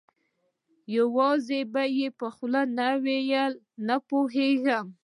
[0.97, 1.59] یوازې
[1.99, 3.43] یې په خوله نه وایي،
[3.87, 4.85] نه پوهېږم.